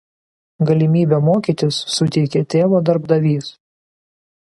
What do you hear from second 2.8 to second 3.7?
darbdavys.